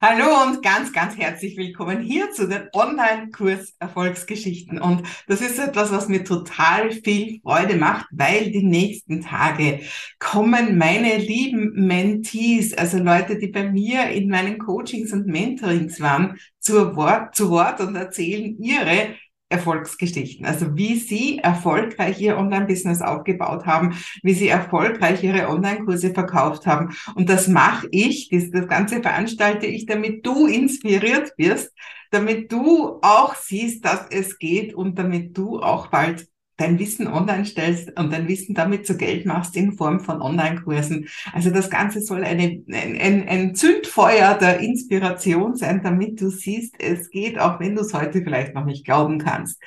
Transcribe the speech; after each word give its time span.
Hallo 0.00 0.44
und 0.46 0.62
ganz, 0.62 0.92
ganz 0.92 1.16
herzlich 1.16 1.56
willkommen 1.56 2.00
hier 2.00 2.30
zu 2.30 2.46
den 2.46 2.68
Online-Kurs 2.72 3.74
Erfolgsgeschichten. 3.80 4.80
Und 4.80 5.02
das 5.26 5.40
ist 5.40 5.58
etwas, 5.58 5.90
was 5.90 6.06
mir 6.06 6.22
total 6.22 6.92
viel 6.92 7.40
Freude 7.42 7.74
macht, 7.74 8.06
weil 8.12 8.52
die 8.52 8.62
nächsten 8.62 9.22
Tage 9.22 9.80
kommen 10.20 10.78
meine 10.78 11.16
lieben 11.16 11.72
Mentees, 11.74 12.78
also 12.78 12.98
Leute, 12.98 13.38
die 13.38 13.48
bei 13.48 13.68
mir 13.68 14.08
in 14.10 14.28
meinen 14.28 14.58
Coachings 14.58 15.12
und 15.12 15.26
Mentorings 15.26 16.00
waren, 16.00 16.38
zu 16.60 16.94
Wort, 16.94 17.34
zu 17.34 17.50
Wort 17.50 17.80
und 17.80 17.96
erzählen 17.96 18.56
ihre 18.56 19.16
Erfolgsgeschichten. 19.48 20.44
Also 20.44 20.76
wie 20.76 20.96
Sie 20.96 21.38
erfolgreich 21.38 22.20
Ihr 22.20 22.36
Online-Business 22.36 23.00
aufgebaut 23.00 23.66
haben, 23.66 23.96
wie 24.22 24.34
Sie 24.34 24.48
erfolgreich 24.48 25.24
Ihre 25.24 25.48
Online-Kurse 25.48 26.12
verkauft 26.12 26.66
haben. 26.66 26.94
Und 27.14 27.28
das 27.28 27.48
mache 27.48 27.88
ich, 27.90 28.28
das, 28.28 28.50
das 28.50 28.68
Ganze 28.68 29.00
veranstalte 29.00 29.66
ich, 29.66 29.86
damit 29.86 30.26
du 30.26 30.46
inspiriert 30.46 31.32
wirst, 31.36 31.72
damit 32.10 32.52
du 32.52 32.98
auch 33.02 33.34
siehst, 33.34 33.84
dass 33.84 34.06
es 34.10 34.38
geht 34.38 34.74
und 34.74 34.98
damit 34.98 35.36
du 35.36 35.60
auch 35.60 35.88
bald 35.88 36.28
dein 36.58 36.78
Wissen 36.78 37.06
online 37.06 37.46
stellst 37.46 37.98
und 37.98 38.12
dein 38.12 38.28
Wissen 38.28 38.54
damit 38.54 38.86
zu 38.86 38.96
Geld 38.96 39.24
machst 39.24 39.56
in 39.56 39.72
Form 39.72 40.00
von 40.00 40.20
Online-Kursen. 40.20 41.08
Also 41.32 41.50
das 41.50 41.70
Ganze 41.70 42.02
soll 42.02 42.24
eine, 42.24 42.62
ein, 42.68 43.28
ein 43.28 43.54
Zündfeuer 43.54 44.34
der 44.34 44.58
Inspiration 44.58 45.56
sein, 45.56 45.80
damit 45.82 46.20
du 46.20 46.30
siehst, 46.30 46.74
es 46.80 47.10
geht, 47.10 47.38
auch 47.38 47.60
wenn 47.60 47.76
du 47.76 47.82
es 47.82 47.94
heute 47.94 48.22
vielleicht 48.22 48.54
noch 48.54 48.64
nicht 48.64 48.84
glauben 48.84 49.18
kannst. 49.18 49.62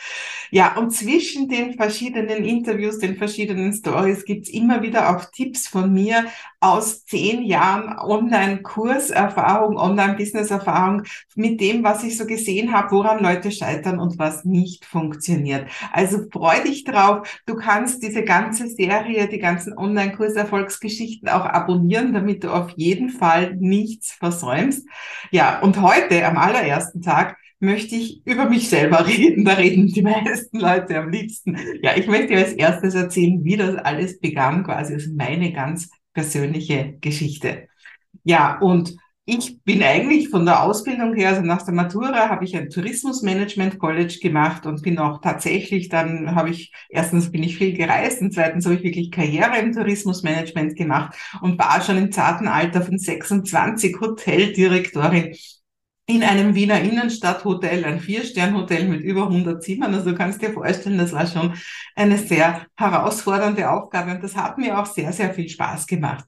Ja, 0.51 0.77
und 0.77 0.91
zwischen 0.91 1.47
den 1.47 1.75
verschiedenen 1.75 2.43
Interviews, 2.43 2.99
den 2.99 3.15
verschiedenen 3.15 3.73
Stories 3.73 4.25
gibt's 4.25 4.49
immer 4.49 4.81
wieder 4.81 5.15
auch 5.15 5.25
Tipps 5.31 5.69
von 5.69 5.93
mir 5.93 6.25
aus 6.59 7.05
zehn 7.05 7.43
Jahren 7.43 7.97
Online-Kurserfahrung, 7.97 9.77
Online-Business-Erfahrung 9.77 11.03
mit 11.35 11.61
dem, 11.61 11.83
was 11.83 12.03
ich 12.03 12.17
so 12.17 12.25
gesehen 12.25 12.73
habe, 12.73 12.91
woran 12.91 13.23
Leute 13.23 13.49
scheitern 13.51 13.99
und 13.99 14.19
was 14.19 14.43
nicht 14.43 14.85
funktioniert. 14.85 15.67
Also 15.91 16.19
freu 16.31 16.61
dich 16.63 16.80
drauf. 16.83 17.41
Du 17.45 17.55
kannst 17.55 18.03
diese 18.03 18.23
ganze 18.23 18.67
Serie, 18.67 19.27
die 19.27 19.39
ganzen 19.39 19.77
Online-Kurserfolgsgeschichten 19.77 21.29
auch 21.29 21.45
abonnieren, 21.45 22.13
damit 22.13 22.43
du 22.43 22.49
auf 22.49 22.71
jeden 22.75 23.09
Fall 23.09 23.55
nichts 23.55 24.11
versäumst. 24.11 24.87
Ja, 25.31 25.59
und 25.59 25.81
heute 25.81 26.25
am 26.25 26.37
allerersten 26.37 27.01
Tag 27.01 27.37
möchte 27.59 27.95
ich 27.95 28.25
über 28.25 28.45
mich 28.49 28.69
selber 28.69 29.07
reden. 29.07 29.45
Da 29.45 29.53
reden 29.53 29.87
die 29.87 30.01
meisten 30.01 30.59
Leute 30.59 30.97
am 30.97 31.09
liebsten. 31.09 31.57
Ja, 31.81 31.95
ich 31.95 32.07
möchte 32.07 32.35
als 32.35 32.53
erstes 32.53 32.95
erzählen, 32.95 33.43
wie 33.43 33.55
das 33.55 33.75
alles 33.75 34.19
begann, 34.19 34.63
quasi 34.63 34.95
als 34.95 35.07
meine 35.07 35.53
ganz 35.53 35.89
persönliche 36.13 36.97
Geschichte. 36.99 37.67
Ja, 38.23 38.59
und 38.59 38.95
ich 39.33 39.63
bin 39.63 39.81
eigentlich 39.81 40.27
von 40.29 40.45
der 40.45 40.61
Ausbildung 40.61 41.13
her, 41.15 41.29
also 41.29 41.41
nach 41.41 41.61
der 41.61 41.73
Matura 41.73 42.27
habe 42.27 42.43
ich 42.43 42.55
ein 42.57 42.69
Tourismusmanagement 42.69 43.79
College 43.79 44.19
gemacht 44.21 44.65
und 44.65 44.81
bin 44.81 44.99
auch 44.99 45.21
tatsächlich, 45.21 45.87
dann 45.87 46.35
habe 46.35 46.49
ich, 46.49 46.73
erstens 46.89 47.31
bin 47.31 47.41
ich 47.41 47.57
viel 47.57 47.73
gereist 47.73 48.21
und 48.21 48.33
zweitens 48.33 48.65
habe 48.65 48.75
ich 48.75 48.83
wirklich 48.83 49.09
Karriere 49.09 49.57
im 49.59 49.71
Tourismusmanagement 49.71 50.75
gemacht 50.75 51.15
und 51.41 51.57
war 51.57 51.81
schon 51.81 51.97
im 51.97 52.11
zarten 52.11 52.49
Alter 52.49 52.81
von 52.81 52.97
26 52.97 54.01
Hoteldirektorin 54.01 55.33
in 56.11 56.23
einem 56.23 56.55
Wiener 56.55 56.81
Innenstadthotel, 56.81 57.85
ein 57.85 58.01
Vier-Stern-Hotel 58.01 58.87
mit 58.87 59.01
über 59.01 59.23
100 59.23 59.63
Zimmern. 59.63 59.93
Also 59.93 60.11
du 60.11 60.17
kannst 60.17 60.41
dir 60.41 60.51
vorstellen, 60.51 60.97
das 60.97 61.13
war 61.13 61.25
schon 61.25 61.53
eine 61.95 62.17
sehr 62.17 62.65
herausfordernde 62.75 63.69
Aufgabe 63.69 64.11
und 64.11 64.23
das 64.23 64.35
hat 64.35 64.57
mir 64.57 64.77
auch 64.77 64.85
sehr, 64.85 65.13
sehr 65.13 65.33
viel 65.33 65.47
Spaß 65.47 65.87
gemacht. 65.87 66.25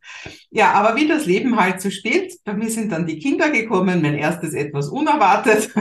Ja, 0.50 0.72
aber 0.72 0.96
wie 0.96 1.08
das 1.08 1.26
Leben 1.26 1.60
halt 1.60 1.82
so 1.82 1.90
spielt, 1.90 2.34
bei 2.46 2.54
mir 2.54 2.70
sind 2.70 2.94
dann 2.94 3.06
die 3.06 3.20
Kinder 3.20 3.50
gekommen, 3.50 4.02
mein 4.02 4.16
erstes 4.16 4.54
etwas 4.54 4.88
unerwartet. 4.90 5.70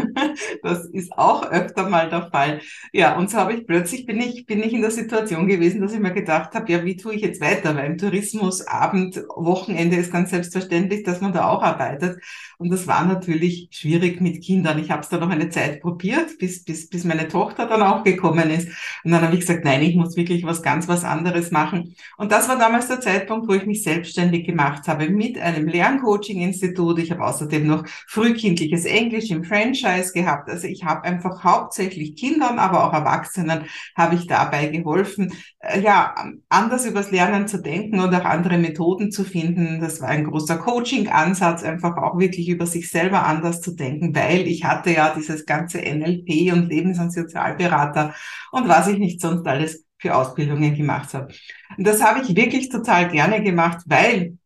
Das 0.63 0.87
ist 0.87 1.13
auch 1.13 1.51
öfter 1.51 1.89
mal 1.89 2.09
der 2.09 2.31
Fall. 2.31 2.61
Ja, 2.93 3.17
und 3.17 3.31
so 3.31 3.39
habe 3.39 3.55
ich 3.55 3.67
plötzlich, 3.67 4.07
bin 4.07 4.21
ich, 4.21 4.47
bin 4.47 4.63
ich 4.63 4.73
in 4.73 4.81
der 4.81 4.91
Situation 4.91 5.47
gewesen, 5.47 5.81
dass 5.81 5.93
ich 5.93 5.99
mir 5.99 6.13
gedacht 6.13 6.55
habe, 6.55 6.71
ja, 6.71 6.85
wie 6.85 6.97
tue 6.97 7.15
ich 7.15 7.23
jetzt 7.23 7.41
weiter? 7.41 7.75
Weil 7.77 7.87
im 7.87 7.99
Tourismus 7.99 8.67
Abend, 8.67 9.17
Wochenende 9.35 9.97
ist 9.97 10.13
ganz 10.13 10.31
selbstverständlich, 10.31 11.03
dass 11.03 11.21
man 11.21 11.33
da 11.33 11.49
auch 11.49 11.63
arbeitet. 11.63 12.19
Und 12.59 12.71
das 12.71 12.87
war 12.87 13.05
natürlich 13.05 13.69
schwierig 13.73 13.92
mit 14.01 14.43
Kindern. 14.43 14.79
Ich 14.79 14.91
habe 14.91 15.03
es 15.03 15.09
dann 15.09 15.21
noch 15.21 15.31
eine 15.31 15.51
Zeit 15.51 15.81
probiert, 15.81 16.39
bis, 16.39 16.65
bis, 16.65 16.89
bis 16.89 17.05
meine 17.05 17.29
Tochter 17.29 17.67
dann 17.67 17.83
auch 17.83 18.05
gekommen 18.05 18.51
ist. 18.51 18.69
Und 19.05 19.13
dann 19.13 19.23
habe 19.23 19.35
ich 19.35 19.41
gesagt, 19.41 19.65
nein, 19.65 19.83
ich 19.83 19.97
muss 19.97 20.17
wirklich 20.17 20.45
was 20.45 20.63
ganz 20.63 20.89
was 20.89 21.05
anderes 21.05 21.51
machen. 21.51 21.95
Und 22.17 22.33
das 22.33 22.49
war 22.49 22.59
damals 22.59 22.89
der 22.89 23.01
Zeitpunkt, 23.01 23.49
wo 23.49 23.55
ich 23.55 23.67
mich 23.67 23.83
selbstständig 23.83 24.47
gemacht 24.47 24.89
habe 24.89 25.09
mit 25.09 25.39
einem 25.39 25.69
Lerncoaching-Institut. 25.69 26.99
Ich 26.99 27.11
habe 27.11 27.25
außerdem 27.25 27.67
noch 27.67 27.85
frühkindliches 28.07 28.85
Englisch 28.85 29.31
im 29.31 29.45
Franchise 29.45 30.13
gehabt. 30.13 30.49
Also 30.49 30.67
ich 30.67 30.85
habe 30.85 31.05
einfach 31.05 31.45
hauptsächlich 31.45 32.17
Kindern, 32.17 32.59
aber 32.59 32.85
auch 32.85 32.93
Erwachsenen 32.93 33.67
habe 33.97 34.15
ich 34.15 34.27
dabei 34.27 34.67
geholfen, 34.67 35.33
äh, 35.59 35.81
ja, 35.81 36.15
anders 36.49 36.87
übers 36.87 37.11
Lernen 37.11 37.49
zu 37.49 37.61
denken 37.61 38.01
und 38.01 38.15
auch 38.15 38.25
andere 38.25 38.59
Methoden 38.59 39.11
zu 39.11 39.25
finden. 39.25 39.81
Das 39.81 40.01
war 40.01 40.09
ein 40.09 40.25
großer 40.25 40.59
Coaching-Ansatz, 40.59 41.63
einfach 41.63 41.97
auch 41.97 42.19
wirklich 42.19 42.49
über 42.49 42.67
sich 42.67 42.91
selber 42.91 43.27
anders 43.27 43.61
zu 43.61 43.73
denken, 43.73 43.82
weil 44.15 44.47
ich 44.47 44.65
hatte 44.65 44.91
ja 44.93 45.15
dieses 45.15 45.47
ganze 45.47 45.81
NLP 45.81 46.53
und 46.53 46.69
Lebens- 46.69 46.99
und 46.99 47.13
Sozialberater 47.13 48.15
und 48.51 48.69
was 48.69 48.89
ich 48.89 48.99
nicht 48.99 49.21
sonst 49.21 49.47
alles 49.47 49.85
für 49.99 50.15
Ausbildungen 50.15 50.75
gemacht 50.75 51.15
habe. 51.15 51.33
Und 51.77 51.87
das 51.87 52.03
habe 52.03 52.21
ich 52.21 52.35
wirklich 52.35 52.69
total 52.69 53.09
gerne 53.09 53.43
gemacht, 53.43 53.83
weil 53.87 54.39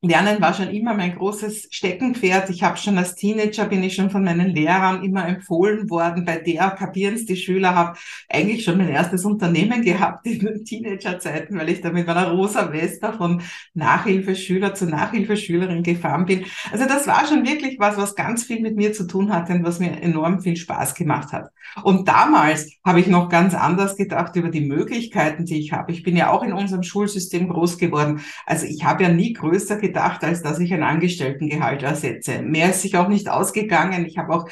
Lernen 0.00 0.40
war 0.40 0.54
schon 0.54 0.70
immer 0.70 0.94
mein 0.94 1.16
großes 1.16 1.66
Steckenpferd. 1.72 2.50
Ich 2.50 2.62
habe 2.62 2.76
schon 2.76 2.96
als 2.98 3.16
Teenager, 3.16 3.64
bin 3.64 3.82
ich 3.82 3.96
schon 3.96 4.10
von 4.10 4.22
meinen 4.22 4.46
Lehrern 4.50 5.02
immer 5.02 5.26
empfohlen 5.26 5.90
worden, 5.90 6.24
bei 6.24 6.36
der 6.38 6.70
kapieren's 6.70 7.26
die 7.26 7.34
Schüler, 7.34 7.74
habe 7.74 7.98
eigentlich 8.28 8.62
schon 8.62 8.78
mein 8.78 8.90
erstes 8.90 9.24
Unternehmen 9.24 9.82
gehabt 9.82 10.24
in 10.24 10.38
den 10.38 10.64
Teenagerzeiten, 10.64 11.58
weil 11.58 11.70
ich 11.70 11.80
da 11.80 11.90
mit 11.90 12.06
meiner 12.06 12.30
rosa 12.30 12.72
Wester 12.72 13.12
von 13.12 13.42
Nachhilfeschüler 13.74 14.72
zu 14.72 14.86
Nachhilfeschülerin 14.86 15.82
gefahren 15.82 16.26
bin. 16.26 16.44
Also 16.70 16.84
das 16.86 17.08
war 17.08 17.26
schon 17.26 17.44
wirklich 17.44 17.80
was, 17.80 17.96
was 17.96 18.14
ganz 18.14 18.44
viel 18.44 18.60
mit 18.60 18.76
mir 18.76 18.92
zu 18.92 19.04
tun 19.04 19.32
hatte 19.32 19.52
und 19.52 19.64
was 19.64 19.80
mir 19.80 20.00
enorm 20.00 20.40
viel 20.40 20.54
Spaß 20.54 20.94
gemacht 20.94 21.32
hat. 21.32 21.50
Und 21.82 22.06
damals 22.06 22.70
habe 22.84 23.00
ich 23.00 23.08
noch 23.08 23.28
ganz 23.28 23.52
anders 23.52 23.96
gedacht 23.96 24.36
über 24.36 24.48
die 24.48 24.60
Möglichkeiten, 24.60 25.44
die 25.44 25.58
ich 25.58 25.72
habe. 25.72 25.90
Ich 25.90 26.04
bin 26.04 26.16
ja 26.16 26.30
auch 26.30 26.44
in 26.44 26.52
unserem 26.52 26.84
Schulsystem 26.84 27.48
groß 27.48 27.78
geworden. 27.78 28.20
Also 28.46 28.64
ich 28.64 28.84
habe 28.84 29.02
ja 29.02 29.08
nie 29.08 29.32
größer 29.32 29.76
gedacht, 29.88 30.24
als 30.24 30.42
dass 30.42 30.60
ich 30.60 30.72
ein 30.72 30.82
Angestelltengehalt 30.82 31.82
ersetze. 31.82 32.42
Mehr 32.42 32.70
ist 32.70 32.82
sich 32.82 32.96
auch 32.96 33.08
nicht 33.08 33.28
ausgegangen. 33.28 34.06
Ich 34.06 34.18
habe 34.18 34.34
auch 34.34 34.48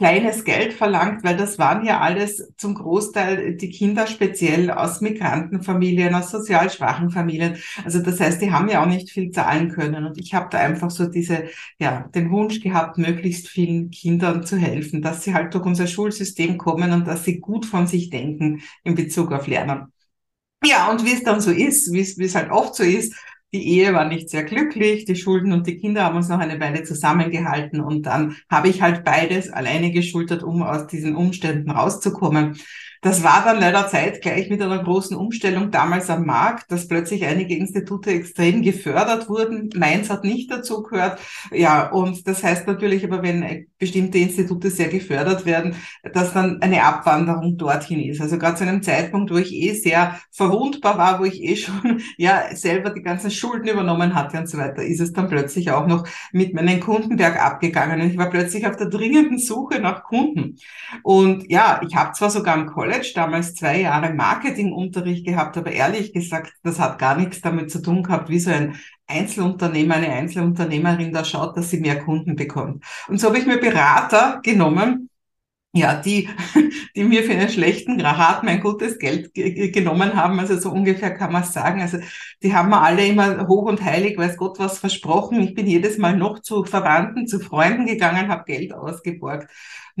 kleines 0.00 0.44
Geld 0.44 0.72
verlangt, 0.72 1.22
weil 1.24 1.36
das 1.36 1.58
waren 1.58 1.84
ja 1.84 2.00
alles 2.00 2.54
zum 2.56 2.74
Großteil 2.74 3.56
die 3.56 3.68
Kinder 3.68 4.06
speziell 4.06 4.70
aus 4.70 5.02
Migrantenfamilien, 5.02 6.14
aus 6.14 6.30
sozial 6.30 6.70
schwachen 6.70 7.10
Familien. 7.10 7.56
Also 7.84 8.00
das 8.00 8.18
heißt, 8.18 8.40
die 8.40 8.50
haben 8.50 8.70
ja 8.70 8.82
auch 8.82 8.86
nicht 8.86 9.10
viel 9.10 9.30
zahlen 9.30 9.68
können. 9.68 10.06
Und 10.06 10.16
ich 10.18 10.32
habe 10.32 10.48
da 10.50 10.56
einfach 10.56 10.90
so 10.90 11.06
diese, 11.06 11.44
ja, 11.78 12.08
den 12.14 12.30
Wunsch 12.30 12.60
gehabt, 12.60 12.96
möglichst 12.96 13.48
vielen 13.48 13.90
Kindern 13.90 14.46
zu 14.46 14.56
helfen, 14.56 15.02
dass 15.02 15.22
sie 15.22 15.34
halt 15.34 15.52
durch 15.52 15.66
unser 15.66 15.86
Schulsystem 15.86 16.56
kommen 16.56 16.92
und 16.92 17.06
dass 17.06 17.24
sie 17.24 17.38
gut 17.38 17.66
von 17.66 17.86
sich 17.86 18.08
denken 18.08 18.62
in 18.84 18.94
Bezug 18.94 19.32
auf 19.32 19.48
Lernen. 19.48 19.92
Ja, 20.64 20.90
und 20.90 21.04
wie 21.04 21.12
es 21.12 21.22
dann 21.24 21.42
so 21.42 21.50
ist, 21.50 21.92
wie 21.92 22.24
es 22.24 22.34
halt 22.34 22.50
oft 22.50 22.74
so 22.74 22.82
ist, 22.82 23.14
die 23.52 23.66
Ehe 23.66 23.92
war 23.94 24.06
nicht 24.06 24.30
sehr 24.30 24.44
glücklich, 24.44 25.04
die 25.04 25.16
Schulden 25.16 25.52
und 25.52 25.66
die 25.66 25.76
Kinder 25.76 26.04
haben 26.04 26.16
uns 26.16 26.28
noch 26.28 26.38
eine 26.38 26.60
Weile 26.60 26.84
zusammengehalten 26.84 27.80
und 27.80 28.02
dann 28.02 28.36
habe 28.48 28.68
ich 28.68 28.80
halt 28.80 29.04
beides 29.04 29.50
alleine 29.50 29.90
geschultert, 29.90 30.42
um 30.42 30.62
aus 30.62 30.86
diesen 30.86 31.16
Umständen 31.16 31.70
rauszukommen. 31.70 32.58
Das 33.02 33.22
war 33.22 33.42
dann 33.44 33.60
leider 33.60 33.88
zeitgleich 33.88 34.50
mit 34.50 34.60
einer 34.60 34.82
großen 34.82 35.16
Umstellung 35.16 35.70
damals 35.70 36.10
am 36.10 36.26
Markt, 36.26 36.70
dass 36.70 36.86
plötzlich 36.86 37.24
einige 37.24 37.56
Institute 37.56 38.10
extrem 38.10 38.60
gefördert 38.60 39.26
wurden. 39.30 39.70
Meins 39.74 40.10
hat 40.10 40.22
nicht 40.22 40.50
dazu 40.50 40.82
gehört. 40.82 41.18
Ja, 41.50 41.90
und 41.90 42.28
das 42.28 42.42
heißt 42.42 42.66
natürlich 42.66 43.02
aber, 43.04 43.22
wenn 43.22 43.66
bestimmte 43.78 44.18
Institute 44.18 44.68
sehr 44.68 44.88
gefördert 44.88 45.46
werden, 45.46 45.76
dass 46.12 46.34
dann 46.34 46.60
eine 46.60 46.84
Abwanderung 46.84 47.56
dorthin 47.56 48.00
ist. 48.00 48.20
Also 48.20 48.36
gerade 48.36 48.56
zu 48.56 48.64
einem 48.64 48.82
Zeitpunkt, 48.82 49.30
wo 49.30 49.38
ich 49.38 49.54
eh 49.54 49.72
sehr 49.72 50.20
verwundbar 50.30 50.98
war, 50.98 51.20
wo 51.20 51.24
ich 51.24 51.42
eh 51.42 51.56
schon 51.56 52.02
ja 52.18 52.54
selber 52.54 52.90
die 52.90 53.02
ganzen 53.02 53.30
Schulden 53.30 53.68
übernommen 53.68 54.14
hatte 54.14 54.36
und 54.36 54.46
so 54.46 54.58
weiter, 54.58 54.82
ist 54.82 55.00
es 55.00 55.14
dann 55.14 55.30
plötzlich 55.30 55.70
auch 55.70 55.86
noch 55.86 56.06
mit 56.32 56.52
meinen 56.52 56.80
Kunden 56.80 57.16
bergab 57.16 57.60
gegangen. 57.60 58.02
Und 58.02 58.10
ich 58.10 58.18
war 58.18 58.28
plötzlich 58.28 58.66
auf 58.66 58.76
der 58.76 58.90
dringenden 58.90 59.38
Suche 59.38 59.80
nach 59.80 60.02
Kunden. 60.02 60.56
Und 61.02 61.50
ja, 61.50 61.80
ich 61.86 61.96
habe 61.96 62.12
zwar 62.12 62.28
sogar 62.28 62.58
im 62.58 62.66
College 62.66 62.89
College 62.90 63.12
damals 63.14 63.54
zwei 63.54 63.82
Jahre 63.82 64.12
Marketingunterricht 64.12 65.24
gehabt, 65.24 65.56
aber 65.56 65.70
ehrlich 65.70 66.12
gesagt, 66.12 66.52
das 66.64 66.80
hat 66.80 66.98
gar 66.98 67.16
nichts 67.16 67.40
damit 67.40 67.70
zu 67.70 67.80
tun 67.80 68.02
gehabt, 68.02 68.28
wie 68.28 68.40
so 68.40 68.50
ein 68.50 68.80
Einzelunternehmer, 69.06 69.94
eine 69.94 70.08
Einzelunternehmerin 70.08 71.12
da 71.12 71.24
schaut, 71.24 71.56
dass 71.56 71.70
sie 71.70 71.78
mehr 71.78 72.00
Kunden 72.00 72.34
bekommt. 72.34 72.84
Und 73.06 73.20
so 73.20 73.28
habe 73.28 73.38
ich 73.38 73.46
mir 73.46 73.58
Berater 73.58 74.40
genommen, 74.42 75.08
ja, 75.72 75.94
die, 75.94 76.28
die 76.96 77.04
mir 77.04 77.22
für 77.22 77.32
einen 77.32 77.48
schlechten 77.48 78.00
Rat 78.00 78.42
mein 78.42 78.60
gutes 78.60 78.98
Geld 78.98 79.32
genommen 79.34 80.16
haben. 80.16 80.40
Also 80.40 80.58
so 80.58 80.72
ungefähr 80.72 81.14
kann 81.14 81.30
man 81.30 81.44
sagen. 81.44 81.80
Also 81.80 81.98
die 82.42 82.52
haben 82.52 82.70
mir 82.70 82.82
alle 82.82 83.06
immer 83.06 83.46
hoch 83.46 83.66
und 83.66 83.84
heilig, 83.84 84.18
weiß 84.18 84.36
Gott 84.36 84.58
was 84.58 84.80
versprochen. 84.80 85.40
Ich 85.40 85.54
bin 85.54 85.68
jedes 85.68 85.96
Mal 85.96 86.16
noch 86.16 86.40
zu 86.40 86.64
Verwandten, 86.64 87.28
zu 87.28 87.38
Freunden 87.38 87.86
gegangen, 87.86 88.28
habe 88.28 88.42
Geld 88.46 88.72
ausgeborgt 88.72 89.48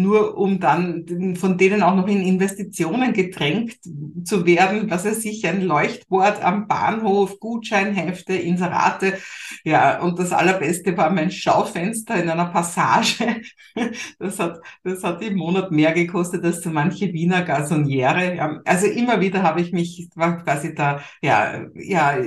nur 0.00 0.36
um 0.38 0.60
dann 0.60 1.36
von 1.36 1.58
denen 1.58 1.82
auch 1.82 1.94
noch 1.94 2.08
in 2.08 2.20
Investitionen 2.20 3.12
gedrängt 3.12 3.78
zu 4.24 4.46
werden, 4.46 4.90
was 4.90 5.04
er 5.04 5.14
sich 5.14 5.46
ein 5.46 5.62
Leuchtboard 5.62 6.42
am 6.42 6.66
Bahnhof, 6.66 7.38
Gutscheinhefte, 7.40 8.34
Inserate, 8.34 9.18
ja, 9.64 10.00
und 10.00 10.18
das 10.18 10.32
allerbeste 10.32 10.96
war 10.96 11.10
mein 11.10 11.30
Schaufenster 11.30 12.22
in 12.22 12.28
einer 12.28 12.46
Passage. 12.46 13.40
Das 14.18 14.38
hat, 14.38 14.60
das 14.84 15.02
hat 15.04 15.22
im 15.22 15.36
Monat 15.36 15.70
mehr 15.70 15.92
gekostet 15.92 16.44
als 16.44 16.62
so 16.62 16.70
manche 16.70 17.12
Wiener 17.12 17.42
Gasoniere. 17.42 18.36
Ja, 18.36 18.60
also 18.64 18.86
immer 18.86 19.20
wieder 19.20 19.42
habe 19.42 19.60
ich 19.60 19.72
mich 19.72 20.08
quasi 20.12 20.74
da, 20.74 21.00
ja, 21.22 21.66
ja, 21.74 22.18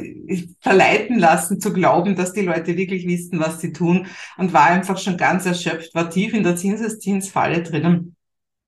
verleiten 0.60 1.20
lassen 1.20 1.60
zu 1.60 1.74
glauben, 1.74 2.16
dass 2.16 2.34
die 2.34 2.42
Leute 2.42 2.78
wirklich 2.78 3.08
wissen, 3.08 3.40
was 3.40 3.60
sie 3.62 3.74
tun 3.74 4.08
und 4.38 4.54
war 4.54 4.66
einfach 4.66 4.98
schon 4.98 5.18
ganz 5.18 5.46
erschöpft, 5.46 5.94
war 5.94 6.10
tief 6.10 6.34
in 6.34 6.44
der 6.44 6.56
Zinseszinsfalle 6.56 7.63
drinnen. 7.64 8.16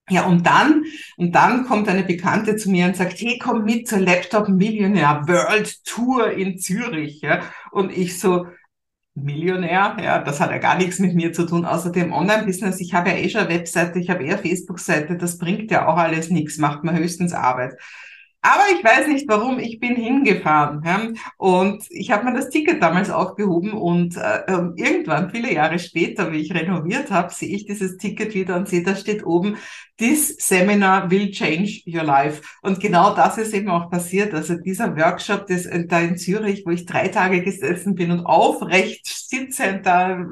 Ja, 0.09 0.25
und 0.25 0.45
dann, 0.45 0.83
und 1.17 1.33
dann 1.33 1.65
kommt 1.65 1.89
eine 1.89 2.03
Bekannte 2.03 2.55
zu 2.57 2.69
mir 2.69 2.85
und 2.85 2.95
sagt, 2.95 3.19
hey, 3.19 3.39
komm 3.41 3.63
mit 3.63 3.87
zur 3.87 3.99
Laptop 3.99 4.49
Millionär 4.49 5.23
World 5.27 5.83
Tour 5.83 6.31
in 6.31 6.59
Zürich. 6.59 7.21
Ja, 7.21 7.41
und 7.71 7.91
ich 7.91 8.19
so, 8.19 8.45
Millionär, 9.15 9.95
ja, 10.03 10.19
das 10.19 10.41
hat 10.41 10.51
ja 10.51 10.57
gar 10.57 10.77
nichts 10.77 10.99
mit 10.99 11.15
mir 11.15 11.31
zu 11.31 11.45
tun, 11.45 11.65
außer 11.65 11.91
dem 11.91 12.11
Online-Business. 12.11 12.81
Ich 12.81 12.93
habe 12.93 13.09
ja 13.09 13.15
eh 13.15 13.29
schon 13.29 13.41
eine 13.41 13.49
Webseite, 13.49 13.97
ich 13.97 14.09
habe 14.09 14.25
eher 14.25 14.37
Facebook-Seite, 14.37 15.17
das 15.17 15.37
bringt 15.37 15.71
ja 15.71 15.87
auch 15.87 15.97
alles 15.97 16.29
nichts, 16.29 16.57
macht 16.57 16.83
mir 16.83 16.93
höchstens 16.93 17.31
Arbeit. 17.33 17.75
Aber 18.45 18.61
ich 18.77 18.83
weiß 18.83 19.07
nicht 19.07 19.27
warum, 19.27 19.57
ich 19.57 19.79
bin 19.79 19.95
hingefahren. 19.95 20.83
Ja? 20.85 21.07
Und 21.37 21.83
ich 21.89 22.11
habe 22.11 22.25
mir 22.25 22.33
das 22.35 22.49
Ticket 22.49 22.79
damals 22.79 23.09
aufgehoben 23.09 23.73
und 23.73 24.17
äh, 24.17 24.43
ähm, 24.47 24.73
irgendwann, 24.75 25.31
viele 25.31 25.51
Jahre 25.51 25.79
später, 25.79 26.31
wie 26.31 26.41
ich 26.41 26.53
renoviert 26.53 27.09
habe, 27.09 27.33
sehe 27.33 27.49
ich 27.49 27.65
dieses 27.65 27.97
Ticket 27.97 28.35
wieder 28.35 28.55
und 28.55 28.67
sehe, 28.67 28.83
da 28.83 28.95
steht 28.95 29.25
oben, 29.25 29.57
This 29.97 30.35
Seminar 30.39 31.09
will 31.09 31.31
change 31.31 31.81
your 31.87 32.03
life. 32.03 32.41
Und 32.61 32.81
genau 32.81 33.15
das 33.15 33.37
ist 33.37 33.53
eben 33.53 33.69
auch 33.69 33.89
passiert. 33.89 34.33
Also 34.33 34.55
dieser 34.55 34.95
Workshop 34.97 35.47
das, 35.47 35.69
da 35.87 35.99
in 36.01 36.17
Zürich, 36.17 36.63
wo 36.65 36.71
ich 36.71 36.85
drei 36.85 37.07
Tage 37.07 37.41
gesessen 37.41 37.95
bin 37.95 38.11
und 38.11 38.25
aufrecht 38.25 39.05
sitzend 39.05 39.85
da 39.85 40.25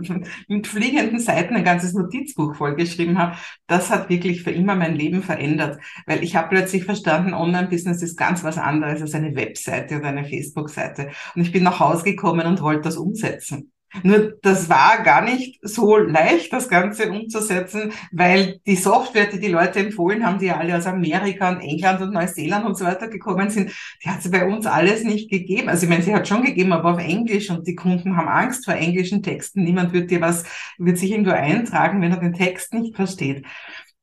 mit 0.47 0.67
fliegenden 0.67 1.19
Seiten 1.19 1.55
ein 1.55 1.63
ganzes 1.63 1.93
Notizbuch 1.93 2.55
vollgeschrieben 2.55 3.17
habe, 3.17 3.37
das 3.67 3.89
hat 3.89 4.09
wirklich 4.09 4.43
für 4.43 4.51
immer 4.51 4.75
mein 4.75 4.95
Leben 4.95 5.23
verändert. 5.23 5.79
Weil 6.05 6.23
ich 6.23 6.35
habe 6.35 6.49
plötzlich 6.49 6.83
verstanden, 6.83 7.33
Online-Business 7.33 8.01
ist 8.03 8.17
ganz 8.17 8.43
was 8.43 8.57
anderes 8.57 9.01
als 9.01 9.15
eine 9.15 9.33
Webseite 9.35 9.97
oder 9.97 10.07
eine 10.07 10.25
Facebook-Seite. 10.25 11.11
Und 11.35 11.41
ich 11.41 11.53
bin 11.53 11.63
nach 11.63 11.79
Hause 11.79 12.03
gekommen 12.03 12.45
und 12.47 12.61
wollte 12.61 12.81
das 12.81 12.97
umsetzen. 12.97 13.71
Nur 14.01 14.33
das 14.41 14.69
war 14.69 15.03
gar 15.03 15.21
nicht 15.21 15.59
so 15.61 15.97
leicht, 15.97 16.51
das 16.51 16.67
Ganze 16.67 17.11
umzusetzen, 17.11 17.93
weil 18.11 18.59
die 18.65 18.75
Software, 18.75 19.27
die 19.27 19.39
die 19.39 19.49
Leute 19.49 19.79
empfohlen 19.79 20.25
haben, 20.25 20.39
die 20.39 20.47
ja 20.47 20.57
alle 20.57 20.75
aus 20.75 20.87
Amerika 20.87 21.49
und 21.49 21.61
England 21.61 22.01
und 22.01 22.13
Neuseeland 22.13 22.65
und 22.65 22.75
so 22.75 22.85
weiter 22.85 23.07
gekommen 23.07 23.51
sind, 23.51 23.71
die 24.03 24.09
hat 24.09 24.19
es 24.19 24.31
bei 24.31 24.45
uns 24.45 24.65
alles 24.65 25.03
nicht 25.03 25.29
gegeben. 25.29 25.69
Also 25.69 25.83
ich 25.83 25.89
meine, 25.89 26.01
sie 26.01 26.13
hat 26.13 26.27
schon 26.27 26.43
gegeben, 26.43 26.73
aber 26.73 26.93
auf 26.93 26.99
Englisch 26.99 27.51
und 27.51 27.67
die 27.67 27.75
Kunden 27.75 28.17
haben 28.17 28.27
Angst 28.27 28.65
vor 28.65 28.73
englischen 28.73 29.21
Texten. 29.21 29.63
Niemand 29.63 29.93
wird 29.93 30.09
dir 30.09 30.21
was, 30.21 30.43
wird 30.79 30.97
sich 30.97 31.11
irgendwo 31.11 31.31
eintragen, 31.31 32.01
wenn 32.01 32.11
er 32.11 32.19
den 32.19 32.33
Text 32.33 32.73
nicht 32.73 32.95
versteht. 32.95 33.45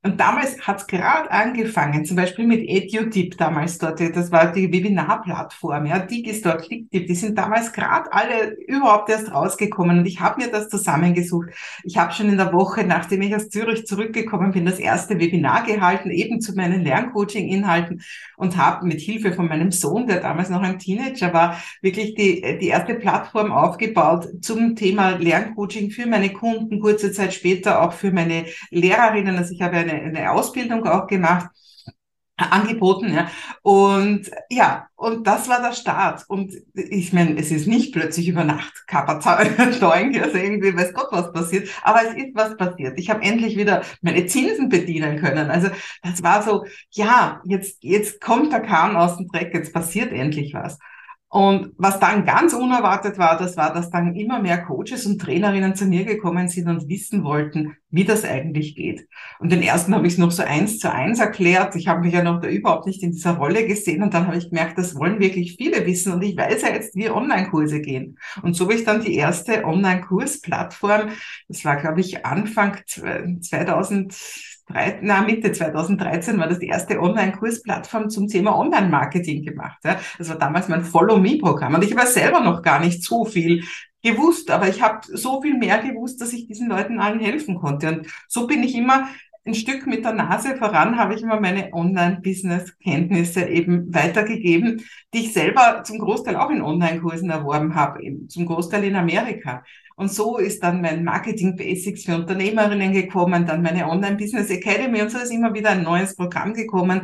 Und 0.03 0.19
damals 0.19 0.59
hat's 0.67 0.87
gerade 0.87 1.31
angefangen, 1.31 2.07
zum 2.07 2.17
Beispiel 2.17 2.47
mit 2.47 2.63
EduTip 2.67 3.37
damals 3.37 3.77
dort, 3.77 4.01
das 4.01 4.33
war 4.33 4.51
die 4.51 4.73
Webinarplattform, 4.73 5.85
ja, 5.85 5.99
Digistore, 5.99 6.57
Clicktip, 6.57 7.07
die 7.07 7.15
sind 7.15 7.37
damals 7.37 7.71
gerade 7.71 8.11
alle 8.11 8.57
überhaupt 8.67 9.11
erst 9.11 9.31
rausgekommen 9.31 9.99
und 9.99 10.07
ich 10.07 10.21
habe 10.21 10.43
mir 10.43 10.51
das 10.51 10.71
zusammengesucht. 10.71 11.51
Ich 11.85 11.99
habe 11.99 12.15
schon 12.15 12.31
in 12.31 12.39
der 12.39 12.55
Woche, 12.55 12.83
nachdem 12.85 13.21
ich 13.21 13.37
aus 13.37 13.51
Zürich 13.51 13.87
zurückgekommen 13.87 14.53
bin, 14.53 14.65
das 14.65 14.79
erste 14.79 15.19
Webinar 15.19 15.65
gehalten, 15.67 16.11
eben 16.11 16.41
zu 16.41 16.55
meinen 16.55 16.83
Lerncoaching-Inhalten 16.83 18.01
und 18.39 18.57
habe 18.57 18.87
mit 18.87 19.03
Hilfe 19.03 19.35
von 19.35 19.49
meinem 19.49 19.71
Sohn, 19.71 20.07
der 20.07 20.21
damals 20.21 20.49
noch 20.49 20.63
ein 20.63 20.79
Teenager 20.79 21.35
war, 21.35 21.63
wirklich 21.83 22.15
die, 22.15 22.59
die 22.59 22.69
erste 22.69 22.95
Plattform 22.95 23.53
aufgebaut 23.53 24.29
zum 24.41 24.77
Thema 24.77 25.19
Lerncoaching 25.19 25.91
für 25.91 26.07
meine 26.07 26.31
Kunden, 26.33 26.81
kurze 26.81 27.13
Zeit 27.13 27.35
später 27.35 27.83
auch 27.83 27.93
für 27.93 28.13
meine 28.13 28.47
Lehrerinnen. 28.71 29.37
Also 29.37 29.53
ich 29.53 29.61
habe 29.61 29.77
eine, 29.77 29.90
eine 29.91 30.31
Ausbildung 30.33 30.87
auch 30.87 31.07
gemacht 31.07 31.51
angeboten, 32.41 33.13
ja. 33.13 33.31
Und 33.63 34.31
ja, 34.49 34.89
und 34.97 35.27
das 35.27 35.49
war 35.49 35.61
der 35.61 35.73
Start. 35.73 36.25
Und 36.29 36.55
ich 36.75 37.13
meine, 37.13 37.39
es 37.39 37.51
ist 37.51 37.67
nicht 37.67 37.93
plötzlich 37.93 38.29
über 38.29 38.45
Nacht 38.45 38.87
Kapazal 38.87 39.55
also 39.59 39.87
irgendwie 40.39 40.77
weiß 40.77 40.95
Gott 40.95 41.09
was 41.11 41.33
passiert, 41.33 41.69
aber 41.83 42.01
es 42.09 42.15
ist 42.15 42.35
was 42.35 42.57
passiert. 42.57 42.99
Ich 42.99 43.11
habe 43.11 43.23
endlich 43.23 43.57
wieder 43.57 43.83
meine 44.01 44.27
Zinsen 44.27 44.69
bedienen 44.69 45.19
können. 45.19 45.51
Also 45.51 45.71
das 46.03 46.23
war 46.23 46.43
so, 46.43 46.65
ja, 46.91 47.43
jetzt, 47.45 47.83
jetzt 47.83 48.21
kommt 48.21 48.53
der 48.53 48.61
Kahn 48.61 48.97
aus 48.97 49.17
dem 49.17 49.29
Dreck, 49.29 49.53
jetzt 49.55 49.73
passiert 49.73 50.13
endlich 50.13 50.55
was. 50.55 50.79
Und 51.33 51.75
was 51.79 52.01
dann 52.01 52.25
ganz 52.25 52.55
unerwartet 52.55 53.17
war, 53.17 53.39
das 53.39 53.57
war, 53.57 53.73
dass 53.73 53.89
dann 53.89 54.17
immer 54.17 54.41
mehr 54.41 54.65
Coaches 54.65 55.07
und 55.07 55.21
Trainerinnen 55.21 55.77
zu 55.77 55.85
mir 55.87 56.05
gekommen 56.05 56.49
sind 56.49 56.67
und 56.67 56.89
wissen 56.89 57.23
wollten, 57.23 57.77
wie 57.89 58.03
das 58.03 58.25
eigentlich 58.25 58.75
geht. 58.75 59.07
Und 59.39 59.53
den 59.53 59.63
ersten 59.63 59.95
habe 59.95 60.09
ich 60.09 60.15
es 60.15 60.19
noch 60.19 60.33
so 60.33 60.43
eins 60.43 60.81
zu 60.81 60.93
eins 60.93 61.21
erklärt. 61.21 61.77
Ich 61.77 61.87
habe 61.87 62.01
mich 62.01 62.15
ja 62.15 62.25
noch 62.25 62.41
da 62.41 62.49
überhaupt 62.49 62.87
nicht 62.87 63.05
in 63.05 63.13
dieser 63.13 63.37
Rolle 63.37 63.65
gesehen 63.65 64.03
und 64.03 64.13
dann 64.13 64.27
habe 64.27 64.39
ich 64.39 64.51
gemerkt, 64.51 64.77
das 64.77 64.97
wollen 64.97 65.21
wirklich 65.21 65.55
viele 65.57 65.87
wissen 65.87 66.13
und 66.13 66.23
ich 66.23 66.37
weiß 66.37 66.63
ja 66.63 66.71
jetzt, 66.71 66.97
wie 66.97 67.09
Online-Kurse 67.09 67.81
gehen. 67.81 68.19
Und 68.43 68.55
so 68.55 68.65
habe 68.65 68.75
ich 68.75 68.83
dann 68.83 69.01
die 69.01 69.15
erste 69.15 69.65
Online-Kursplattform, 69.65 71.11
das 71.47 71.65
war 71.65 71.77
glaube 71.77 72.01
ich 72.01 72.27
Anfang 72.27 72.77
2000 72.87 74.13
na, 75.03 75.23
Mitte 75.23 75.53
2013 75.53 76.39
war 76.39 76.49
das 76.49 76.59
die 76.59 76.69
erste 76.69 77.01
Online-Kursplattform 77.01 78.11
zum 78.11 78.29
Thema 78.29 78.57
Online-Marketing 78.57 79.45
gemacht. 79.45 79.79
Ja. 79.85 79.99
Das 80.19 80.29
war 80.29 80.39
damals 80.39 80.69
mein 80.69 80.85
Follow-Me-Programm. 80.85 81.75
Und 81.75 81.85
ich 81.85 81.97
habe 81.97 82.07
selber 82.07 82.41
noch 82.41 82.63
gar 82.63 82.81
nicht 82.81 83.03
so 83.03 83.25
viel 83.25 83.65
gewusst, 84.03 84.51
aber 84.51 84.69
ich 84.69 84.83
habe 84.83 85.01
so 85.07 85.43
viel 85.43 85.59
mehr 85.59 85.79
gewusst, 85.79 86.21
dass 86.21 86.33
ich 86.33 86.47
diesen 86.47 86.69
Leuten 86.69 87.01
allen 87.01 87.21
helfen 87.21 87.57
konnte. 87.61 87.89
Und 87.89 88.07
so 88.29 88.47
bin 88.47 88.63
ich 88.63 88.75
immer 88.75 89.09
ein 89.47 89.55
Stück 89.55 89.87
mit 89.87 90.05
der 90.05 90.13
Nase 90.13 90.57
voran, 90.57 90.99
habe 90.99 91.15
ich 91.15 91.23
immer 91.23 91.41
meine 91.41 91.73
Online-Business-Kenntnisse 91.73 93.47
eben 93.47 93.93
weitergegeben, 93.93 94.83
die 95.15 95.21
ich 95.21 95.33
selber 95.33 95.83
zum 95.85 95.99
Großteil 95.99 96.37
auch 96.37 96.51
in 96.51 96.61
Online-Kursen 96.61 97.31
erworben 97.31 97.75
habe, 97.75 98.03
eben 98.03 98.29
zum 98.29 98.47
Großteil 98.47 98.85
in 98.85 98.97
Amerika. 98.97 99.65
Und 99.97 100.13
so 100.13 100.39
ist 100.39 100.63
dann 100.63 100.81
mein 100.81 101.05
Marketing 101.05 101.57
Basics 101.57 102.05
für 102.05 102.15
Unternehmerinnen 102.15 102.93
gekommen, 102.93 103.47
dann 103.47 103.63
meine 103.63 103.89
Online 103.89 104.17
Business 104.17 104.51
Academy 104.51 105.03
und 105.03 105.11
so 105.11 105.19
ist 105.19 105.31
immer 105.31 105.53
wieder 105.53 105.71
ein 105.71 105.83
neues 105.83 106.17
Programm 106.17 106.55
gekommen. 106.55 107.03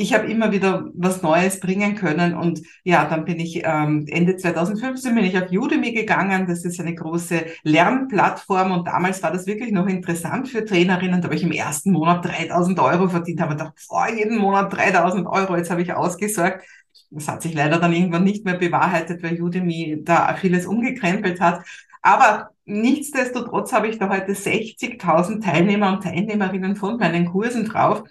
Ich 0.00 0.14
habe 0.14 0.30
immer 0.30 0.52
wieder 0.52 0.88
was 0.94 1.22
Neues 1.22 1.58
bringen 1.58 1.96
können 1.96 2.34
und 2.36 2.62
ja, 2.84 3.04
dann 3.06 3.24
bin 3.24 3.40
ich 3.40 3.62
ähm, 3.64 4.06
Ende 4.08 4.36
2015 4.36 5.12
bin 5.12 5.24
ich 5.24 5.36
auf 5.36 5.50
Udemy 5.50 5.90
gegangen. 5.90 6.46
Das 6.46 6.64
ist 6.64 6.78
eine 6.78 6.94
große 6.94 7.46
Lernplattform 7.64 8.70
und 8.70 8.86
damals 8.86 9.20
war 9.24 9.32
das 9.32 9.46
wirklich 9.46 9.72
noch 9.72 9.88
interessant 9.88 10.48
für 10.48 10.64
Trainerinnen. 10.64 11.20
Da 11.20 11.26
habe 11.26 11.34
ich 11.34 11.42
im 11.42 11.50
ersten 11.50 11.90
Monat 11.90 12.24
3000 12.24 12.78
Euro 12.78 13.08
verdient, 13.08 13.40
habe 13.40 13.56
gedacht, 13.56 13.72
vor 13.76 14.08
jeden 14.08 14.38
Monat 14.38 14.72
3000 14.72 15.26
Euro, 15.26 15.56
jetzt 15.56 15.70
habe 15.70 15.82
ich 15.82 15.92
ausgesorgt. 15.92 16.64
Das 17.10 17.26
hat 17.26 17.42
sich 17.42 17.54
leider 17.54 17.80
dann 17.80 17.92
irgendwann 17.92 18.22
nicht 18.22 18.44
mehr 18.44 18.56
bewahrheitet, 18.56 19.20
weil 19.24 19.42
Udemy 19.42 20.02
da 20.04 20.32
vieles 20.36 20.66
umgekrempelt 20.66 21.40
hat. 21.40 21.64
Aber 22.02 22.50
nichtsdestotrotz 22.66 23.72
habe 23.72 23.88
ich 23.88 23.98
da 23.98 24.08
heute 24.08 24.34
60.000 24.34 25.42
Teilnehmer 25.42 25.92
und 25.92 26.04
Teilnehmerinnen 26.04 26.76
von 26.76 26.98
meinen 26.98 27.26
Kursen 27.26 27.64
drauf 27.64 28.04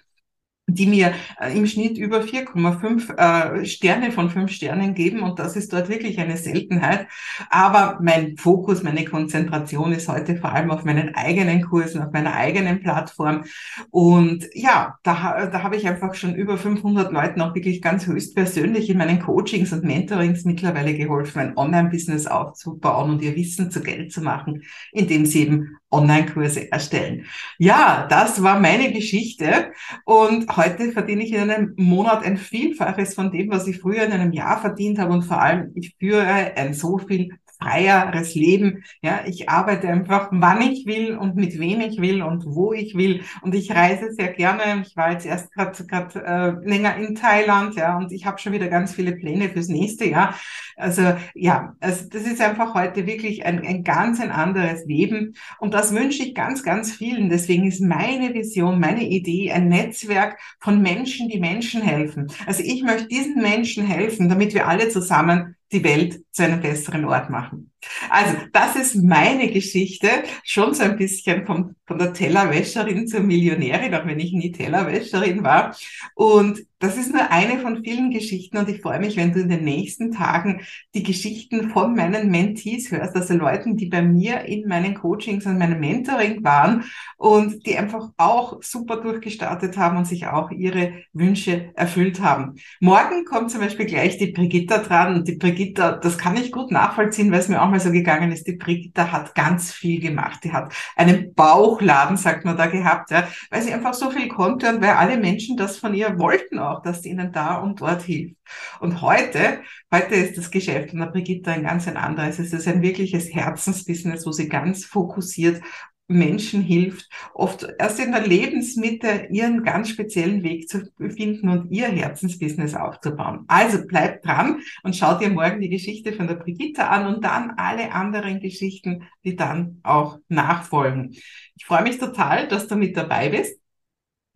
die 0.68 0.86
mir 0.86 1.12
äh, 1.40 1.56
im 1.56 1.66
Schnitt 1.66 1.98
über 1.98 2.20
4,5 2.20 3.16
äh, 3.16 3.64
Sterne 3.64 4.12
von 4.12 4.30
5 4.30 4.52
Sternen 4.52 4.94
geben 4.94 5.22
und 5.22 5.38
das 5.38 5.56
ist 5.56 5.72
dort 5.72 5.88
wirklich 5.88 6.18
eine 6.18 6.36
Seltenheit. 6.36 7.08
Aber 7.50 7.98
mein 8.02 8.36
Fokus, 8.36 8.82
meine 8.82 9.04
Konzentration 9.04 9.92
ist 9.92 10.08
heute 10.08 10.36
vor 10.36 10.52
allem 10.52 10.70
auf 10.70 10.84
meinen 10.84 11.14
eigenen 11.14 11.62
Kursen, 11.62 12.02
auf 12.02 12.12
meiner 12.12 12.34
eigenen 12.34 12.80
Plattform 12.80 13.44
und 13.90 14.46
ja, 14.54 14.98
da, 15.02 15.46
da 15.46 15.62
habe 15.62 15.76
ich 15.76 15.88
einfach 15.88 16.14
schon 16.14 16.34
über 16.34 16.58
500 16.58 17.12
Leuten 17.12 17.40
auch 17.40 17.54
wirklich 17.54 17.80
ganz 17.80 18.06
höchstpersönlich 18.06 18.90
in 18.90 18.98
meinen 18.98 19.20
Coachings 19.20 19.72
und 19.72 19.84
Mentorings 19.84 20.44
mittlerweile 20.44 20.94
geholfen, 20.94 21.40
ein 21.40 21.56
Online-Business 21.56 22.26
aufzubauen 22.26 23.10
und 23.10 23.22
ihr 23.22 23.34
Wissen 23.34 23.70
zu 23.70 23.80
Geld 23.80 24.12
zu 24.12 24.20
machen, 24.20 24.62
indem 24.92 25.24
sie 25.24 25.42
eben 25.42 25.78
Online-Kurse 25.90 26.70
erstellen. 26.70 27.24
Ja, 27.58 28.06
das 28.08 28.42
war 28.42 28.60
meine 28.60 28.92
Geschichte 28.92 29.72
und 30.04 30.57
heute 30.58 30.92
verdiene 30.92 31.24
ich 31.24 31.32
in 31.32 31.50
einem 31.50 31.74
Monat 31.78 32.22
ein 32.24 32.36
Vielfaches 32.36 33.14
von 33.14 33.30
dem, 33.30 33.50
was 33.50 33.66
ich 33.66 33.78
früher 33.78 34.04
in 34.04 34.12
einem 34.12 34.32
Jahr 34.32 34.60
verdient 34.60 34.98
habe. 34.98 35.14
Und 35.14 35.22
vor 35.22 35.40
allem 35.40 35.72
ich 35.74 35.96
führe 35.98 36.26
ein 36.26 36.74
so 36.74 36.98
viel 36.98 37.30
freieres 37.60 38.34
Leben. 38.34 38.84
Ja, 39.02 39.20
ich 39.26 39.48
arbeite 39.48 39.88
einfach, 39.88 40.28
wann 40.30 40.62
ich 40.62 40.86
will 40.86 41.16
und 41.16 41.36
mit 41.36 41.58
wem 41.58 41.80
ich 41.80 42.00
will 42.00 42.22
und 42.22 42.44
wo 42.46 42.72
ich 42.72 42.94
will. 42.94 43.22
Und 43.42 43.54
ich 43.54 43.74
reise 43.74 44.12
sehr 44.12 44.32
gerne. 44.32 44.82
Ich 44.86 44.96
war 44.96 45.12
jetzt 45.12 45.26
erst 45.26 45.52
gerade 45.52 45.78
äh, 46.14 46.68
länger 46.68 46.96
in 46.96 47.14
Thailand, 47.14 47.74
ja, 47.74 47.96
und 47.96 48.12
ich 48.12 48.26
habe 48.26 48.38
schon 48.38 48.52
wieder 48.52 48.68
ganz 48.68 48.94
viele 48.94 49.12
Pläne 49.12 49.48
fürs 49.48 49.68
nächste 49.68 50.06
Jahr. 50.06 50.34
Also 50.76 51.14
ja, 51.34 51.74
also 51.80 52.08
das 52.08 52.22
ist 52.22 52.40
einfach 52.40 52.74
heute 52.74 53.06
wirklich 53.06 53.44
ein, 53.44 53.66
ein 53.66 53.82
ganz 53.82 54.20
ein 54.20 54.30
anderes 54.30 54.84
Leben. 54.86 55.34
Und 55.58 55.74
das 55.74 55.92
wünsche 55.92 56.22
ich 56.22 56.34
ganz, 56.34 56.62
ganz 56.62 56.92
vielen. 56.92 57.28
Deswegen 57.28 57.66
ist 57.66 57.80
meine 57.80 58.32
Vision, 58.34 58.78
meine 58.78 59.04
Idee 59.04 59.50
ein 59.52 59.68
Netzwerk 59.68 60.38
von 60.60 60.80
Menschen, 60.80 61.28
die 61.28 61.40
Menschen 61.40 61.82
helfen. 61.82 62.28
Also 62.46 62.62
ich 62.62 62.82
möchte 62.82 63.08
diesen 63.08 63.42
Menschen 63.42 63.84
helfen, 63.84 64.28
damit 64.28 64.54
wir 64.54 64.68
alle 64.68 64.88
zusammen 64.88 65.56
die 65.72 65.84
Welt 65.84 66.22
zu 66.32 66.44
einem 66.44 66.60
besseren 66.60 67.04
Ort 67.04 67.30
machen. 67.30 67.72
Also, 68.10 68.36
das 68.52 68.76
ist 68.76 68.96
meine 68.96 69.50
Geschichte, 69.50 70.08
schon 70.44 70.74
so 70.74 70.82
ein 70.82 70.96
bisschen 70.96 71.46
vom, 71.46 71.76
von 71.86 71.98
der 71.98 72.12
Tellerwäscherin 72.12 73.06
zur 73.06 73.20
Millionärin, 73.20 73.94
auch 73.94 74.06
wenn 74.06 74.18
ich 74.18 74.32
nie 74.32 74.52
Tellerwäscherin 74.52 75.42
war. 75.42 75.76
Und 76.14 76.66
das 76.80 76.96
ist 76.96 77.12
nur 77.12 77.30
eine 77.30 77.58
von 77.58 77.82
vielen 77.82 78.10
Geschichten 78.10 78.56
und 78.56 78.68
ich 78.68 78.82
freue 78.82 79.00
mich, 79.00 79.16
wenn 79.16 79.32
du 79.32 79.40
in 79.40 79.48
den 79.48 79.64
nächsten 79.64 80.12
Tagen 80.12 80.60
die 80.94 81.02
Geschichten 81.02 81.70
von 81.70 81.96
meinen 81.96 82.30
Mentees 82.30 82.92
hörst, 82.92 83.16
also 83.16 83.34
Leuten, 83.34 83.76
die 83.76 83.86
bei 83.86 84.00
mir 84.00 84.42
in 84.42 84.68
meinen 84.68 84.94
Coachings 84.94 85.44
und 85.46 85.58
meinem 85.58 85.80
Mentoring 85.80 86.44
waren 86.44 86.84
und 87.16 87.66
die 87.66 87.76
einfach 87.76 88.10
auch 88.16 88.62
super 88.62 88.98
durchgestartet 88.98 89.76
haben 89.76 89.96
und 89.96 90.04
sich 90.04 90.28
auch 90.28 90.52
ihre 90.52 91.02
Wünsche 91.12 91.72
erfüllt 91.74 92.20
haben. 92.20 92.54
Morgen 92.80 93.24
kommt 93.24 93.50
zum 93.50 93.60
Beispiel 93.60 93.86
gleich 93.86 94.18
die 94.18 94.30
Brigitta 94.30 94.78
dran 94.78 95.16
und 95.16 95.26
die 95.26 95.34
Brigitta, 95.34 95.96
das 95.96 96.16
kann 96.16 96.36
ich 96.36 96.52
gut 96.52 96.70
nachvollziehen, 96.70 97.32
weil 97.32 97.40
es 97.40 97.48
mir 97.48 97.60
auch 97.60 97.67
mal 97.68 97.80
so 97.80 97.90
gegangen 97.90 98.32
ist. 98.32 98.46
Die 98.46 98.56
Brigitta 98.56 99.10
hat 99.12 99.34
ganz 99.34 99.72
viel 99.72 100.00
gemacht. 100.00 100.44
Die 100.44 100.52
hat 100.52 100.74
einen 100.96 101.34
Bauchladen, 101.34 102.16
sagt 102.16 102.44
man 102.44 102.56
da, 102.56 102.66
gehabt, 102.66 103.10
ja, 103.10 103.28
weil 103.50 103.62
sie 103.62 103.72
einfach 103.72 103.94
so 103.94 104.10
viel 104.10 104.28
konnte 104.28 104.68
und 104.68 104.80
weil 104.82 104.90
alle 104.90 105.16
Menschen 105.16 105.56
das 105.56 105.78
von 105.78 105.94
ihr 105.94 106.18
wollten 106.18 106.58
auch, 106.58 106.82
dass 106.82 107.02
sie 107.02 107.10
ihnen 107.10 107.32
da 107.32 107.56
und 107.56 107.80
dort 107.80 108.02
hilft. 108.02 108.36
Und 108.80 109.02
heute, 109.02 109.60
heute 109.92 110.14
ist 110.14 110.38
das 110.38 110.50
Geschäft 110.50 110.90
von 110.90 111.00
der 111.00 111.06
Brigitte 111.06 111.50
ein 111.50 111.62
ganz 111.62 111.86
ein 111.88 111.96
anderes. 111.96 112.38
Es 112.38 112.52
ist 112.52 112.68
ein 112.68 112.82
wirkliches 112.82 113.32
Herzensbusiness, 113.32 114.26
wo 114.26 114.32
sie 114.32 114.48
ganz 114.48 114.84
fokussiert 114.84 115.62
Menschen 116.08 116.62
hilft, 116.62 117.08
oft 117.34 117.66
erst 117.78 118.00
in 118.00 118.12
der 118.12 118.26
Lebensmitte 118.26 119.28
ihren 119.30 119.62
ganz 119.62 119.90
speziellen 119.90 120.42
Weg 120.42 120.68
zu 120.68 120.90
finden 120.98 121.50
und 121.50 121.70
ihr 121.70 121.88
Herzensbusiness 121.88 122.74
aufzubauen. 122.74 123.44
Also 123.46 123.86
bleibt 123.86 124.26
dran 124.26 124.62
und 124.82 124.96
schaut 124.96 125.20
dir 125.20 125.28
morgen 125.28 125.60
die 125.60 125.68
Geschichte 125.68 126.14
von 126.14 126.26
der 126.26 126.36
Brigitte 126.36 126.88
an 126.88 127.14
und 127.14 127.24
dann 127.24 127.52
alle 127.56 127.92
anderen 127.92 128.40
Geschichten, 128.40 129.04
die 129.24 129.36
dann 129.36 129.80
auch 129.82 130.18
nachfolgen. 130.28 131.10
Ich 131.56 131.66
freue 131.66 131.82
mich 131.82 131.98
total, 131.98 132.48
dass 132.48 132.66
du 132.66 132.76
mit 132.76 132.96
dabei 132.96 133.28
bist. 133.28 133.60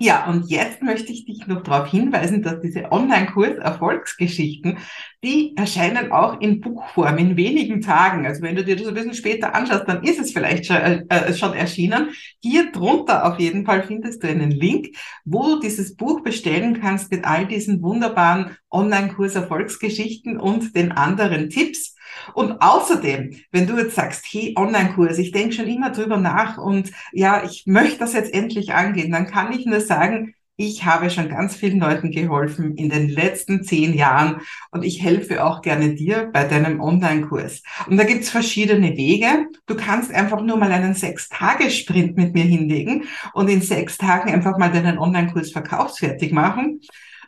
Ja, 0.04 0.26
und 0.28 0.50
jetzt 0.50 0.82
möchte 0.82 1.12
ich 1.12 1.26
dich 1.26 1.46
noch 1.46 1.62
darauf 1.62 1.88
hinweisen, 1.88 2.42
dass 2.42 2.60
diese 2.60 2.90
Online-Kurs 2.90 3.58
Erfolgsgeschichten, 3.58 4.78
die 5.22 5.56
erscheinen 5.56 6.10
auch 6.10 6.40
in 6.40 6.60
Buchform 6.60 7.18
in 7.18 7.36
wenigen 7.36 7.80
Tagen. 7.80 8.26
Also 8.26 8.42
wenn 8.42 8.56
du 8.56 8.64
dir 8.64 8.74
das 8.74 8.88
ein 8.88 8.94
bisschen 8.94 9.14
später 9.14 9.54
anschaust, 9.54 9.84
dann 9.86 10.02
ist 10.02 10.18
es 10.18 10.32
vielleicht 10.32 10.66
schon, 10.66 10.74
äh, 10.78 11.04
äh, 11.08 11.32
schon 11.34 11.54
erschienen. 11.54 12.08
Hier 12.40 12.72
drunter 12.72 13.24
auf 13.26 13.38
jeden 13.38 13.64
Fall 13.64 13.84
findest 13.84 14.24
du 14.24 14.26
einen 14.26 14.50
Link, 14.50 14.88
wo 15.24 15.44
du 15.44 15.60
dieses 15.60 15.94
Buch 15.94 16.24
bestellen 16.24 16.80
kannst 16.80 17.12
mit 17.12 17.24
all 17.24 17.46
diesen 17.46 17.80
wunderbaren 17.80 18.56
Online-Kurs 18.72 19.36
Erfolgsgeschichten 19.36 20.36
und 20.36 20.74
den 20.74 20.90
anderen 20.90 21.48
Tipps. 21.48 21.94
Und 22.34 22.60
außerdem, 22.60 23.36
wenn 23.50 23.66
du 23.66 23.76
jetzt 23.76 23.94
sagst, 23.94 24.26
hey, 24.30 24.54
Online-Kurs, 24.56 25.18
ich 25.18 25.32
denke 25.32 25.54
schon 25.54 25.66
immer 25.66 25.90
drüber 25.90 26.16
nach 26.16 26.58
und 26.58 26.90
ja, 27.12 27.42
ich 27.44 27.64
möchte 27.66 27.98
das 27.98 28.12
jetzt 28.12 28.32
endlich 28.32 28.74
angehen, 28.74 29.10
dann 29.10 29.26
kann 29.26 29.52
ich 29.52 29.66
nur 29.66 29.80
sagen, 29.80 30.34
ich 30.56 30.84
habe 30.84 31.10
schon 31.10 31.28
ganz 31.28 31.56
vielen 31.56 31.80
Leuten 31.80 32.10
geholfen 32.10 32.76
in 32.76 32.90
den 32.90 33.08
letzten 33.08 33.64
zehn 33.64 33.94
Jahren 33.94 34.42
und 34.70 34.84
ich 34.84 35.02
helfe 35.02 35.44
auch 35.44 35.62
gerne 35.62 35.94
dir 35.94 36.30
bei 36.32 36.44
deinem 36.44 36.80
Online-Kurs. 36.80 37.62
Und 37.88 37.96
da 37.96 38.04
gibt's 38.04 38.30
verschiedene 38.30 38.96
Wege. 38.96 39.46
Du 39.66 39.74
kannst 39.76 40.12
einfach 40.12 40.42
nur 40.42 40.58
mal 40.58 40.70
einen 40.70 40.94
Sechs-Tage-Sprint 40.94 42.16
mit 42.16 42.34
mir 42.34 42.44
hinlegen 42.44 43.04
und 43.32 43.48
in 43.48 43.62
sechs 43.62 43.96
Tagen 43.96 44.30
einfach 44.32 44.58
mal 44.58 44.70
deinen 44.70 44.98
Online-Kurs 44.98 45.52
verkaufsfertig 45.52 46.32
machen. 46.32 46.80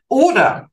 Oder 0.08 0.70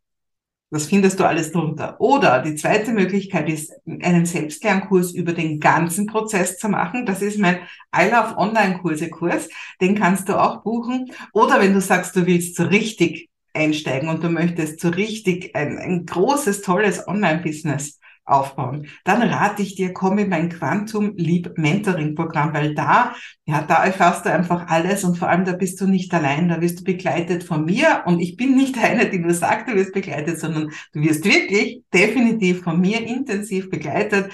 das 0.72 0.86
findest 0.88 1.20
du 1.20 1.26
alles 1.26 1.52
drunter. 1.52 2.00
Oder 2.00 2.42
die 2.42 2.56
zweite 2.56 2.94
Möglichkeit 2.94 3.50
ist, 3.50 3.74
einen 3.86 4.26
Selbstlernkurs 4.26 5.12
über 5.12 5.34
den 5.34 5.60
ganzen 5.60 6.08
Prozess 6.08 6.58
zu 6.58 6.70
machen. 6.70 7.06
Das 7.06 7.22
ist 7.22 7.38
mein 7.38 7.60
I 7.96 8.10
Love 8.10 8.38
Online-Kurse 8.38 9.10
Kurs. 9.10 9.50
Den 9.82 9.96
kannst 9.96 10.30
du 10.30 10.42
auch 10.42 10.64
buchen. 10.64 11.12
Oder 11.34 11.60
wenn 11.60 11.74
du 11.74 11.82
sagst, 11.82 12.16
du 12.16 12.26
willst 12.26 12.56
so 12.56 12.64
richtig 12.64 13.30
einsteigen 13.54 14.08
und 14.08 14.24
du 14.24 14.30
möchtest 14.30 14.80
so 14.80 14.88
richtig 14.88 15.54
ein, 15.58 15.78
ein 15.78 16.06
großes, 16.06 16.62
tolles 16.62 17.06
Online-Business 17.06 18.00
aufbauen, 18.32 18.88
dann 19.04 19.22
rate 19.22 19.62
ich 19.62 19.76
dir, 19.76 19.94
komm 19.94 20.18
in 20.18 20.30
mein 20.30 20.50
Quantum 20.50 21.14
Leap 21.16 21.58
Mentoring 21.58 22.16
Programm, 22.16 22.54
weil 22.54 22.74
da, 22.74 23.16
ja, 23.46 23.62
da 23.62 23.84
erfährst 23.84 24.26
du 24.26 24.32
einfach 24.32 24.68
alles 24.68 25.04
und 25.04 25.18
vor 25.18 25.30
allem 25.30 25.46
da 25.46 25.54
bist 25.54 25.80
du 25.82 25.88
nicht 25.88 26.14
allein, 26.14 26.50
da 26.50 26.62
wirst 26.62 26.80
du 26.80 26.84
begleitet 26.84 27.44
von 27.44 27.66
mir 27.66 28.04
und 28.06 28.20
ich 28.20 28.38
bin 28.38 28.56
nicht 28.56 28.78
eine, 28.84 29.10
die 29.10 29.20
nur 29.20 29.34
sagt, 29.34 29.70
du 29.70 29.76
wirst 29.76 29.94
begleitet, 29.94 30.40
sondern 30.40 30.72
du 30.94 31.02
wirst 31.02 31.26
wirklich 31.26 31.84
definitiv 31.94 32.64
von 32.64 32.80
mir 32.80 33.06
intensiv 33.06 33.70
begleitet 33.70 34.32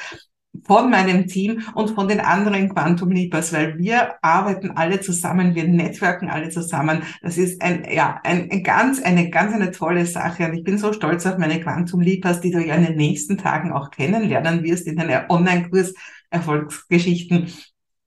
von 0.66 0.90
meinem 0.90 1.28
Team 1.28 1.64
und 1.76 1.92
von 1.92 2.08
den 2.08 2.20
anderen 2.20 2.70
Quantum 2.70 3.12
Leapers, 3.12 3.54
weil 3.54 3.78
wir 3.78 4.16
arbeiten 4.24 4.72
alle 4.72 5.02
zusammen, 5.02 5.56
wir 5.56 5.68
netzwerken 5.68 6.30
alle 6.30 6.50
zusammen. 6.50 7.04
Das 7.22 7.38
ist 7.38 7.62
ein, 7.62 7.86
ja, 7.92 8.20
ein, 8.24 8.50
ein 8.52 8.64
ganz, 8.64 9.02
eine 9.02 9.30
ganz 9.30 9.54
eine 9.54 9.72
tolle 9.72 10.06
Sache 10.06 10.46
und 10.46 10.54
ich 10.54 10.64
bin 10.64 10.78
so 10.78 10.94
stolz 10.94 11.26
auf 11.26 11.38
meine 11.38 11.60
Quantum 11.60 12.02
Leapers, 12.02 12.42
die 12.42 12.52
du 12.52 12.64
ja 12.64 12.76
in 12.76 12.86
den 12.86 12.96
nächsten 12.96 13.38
Tagen 13.38 13.72
auch 13.72 13.92
kennenlernen 13.92 14.64
wirst 14.64 14.88
in 14.88 15.00
einem 15.00 15.30
Online-Kurs 15.30 15.94
Erfolgsgeschichten. 16.30 17.52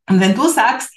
Und 0.08 0.20
wenn 0.20 0.34
du 0.34 0.48
sagst, 0.48 0.92